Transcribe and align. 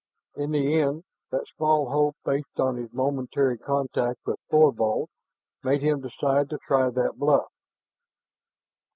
In 0.35 0.49
the 0.49 0.79
end, 0.81 1.03
that 1.29 1.45
small 1.55 1.91
hope 1.91 2.15
based 2.25 2.59
on 2.59 2.75
his 2.77 2.91
momentary 2.91 3.55
contact 3.55 4.17
with 4.25 4.39
Thorvald 4.49 5.09
made 5.63 5.83
him 5.83 6.01
decide 6.01 6.49
to 6.49 6.57
try 6.57 6.89
that 6.89 7.19
bluff. 7.19 7.51